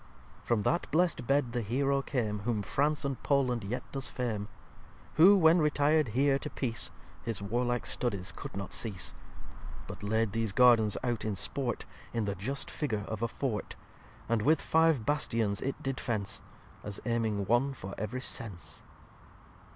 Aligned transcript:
xxxvi 0.41 0.47
From 0.47 0.61
that 0.63 0.87
blest 0.89 1.27
Bed 1.27 1.51
the 1.53 1.61
Heroe 1.61 2.01
came, 2.01 2.39
Whom 2.39 2.63
France 2.63 3.05
and 3.05 3.21
Poland 3.21 3.63
yet 3.63 3.83
does 3.91 4.09
fame: 4.09 4.47
Who, 5.17 5.37
when 5.37 5.59
retired 5.59 6.07
here 6.17 6.39
to 6.39 6.49
Peace, 6.49 6.89
His 7.21 7.39
warlike 7.39 7.85
Studies 7.85 8.33
could 8.35 8.57
not 8.57 8.73
cease; 8.73 9.13
But 9.85 10.01
laid 10.01 10.31
these 10.31 10.53
Gardens 10.53 10.97
out 11.03 11.23
in 11.23 11.35
sport 11.35 11.85
In 12.13 12.25
the 12.25 12.33
just 12.33 12.71
Figure 12.71 13.05
of 13.07 13.21
a 13.21 13.27
Fort; 13.27 13.75
And 14.27 14.41
with 14.41 14.59
five 14.59 15.05
Bastions 15.05 15.61
it 15.61 15.83
did 15.83 15.99
fence, 15.99 16.41
As 16.83 16.99
aiming 17.05 17.45
one 17.45 17.71
for 17.75 17.93
ev'ry 17.99 18.21
Sense. 18.21 18.81